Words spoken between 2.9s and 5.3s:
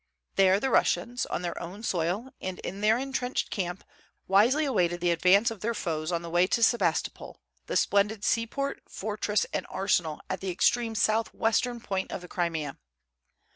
intrenched camp, wisely awaited the